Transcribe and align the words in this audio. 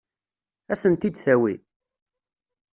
Ad 0.71 0.77
sen-t-id-tawi? 0.81 1.53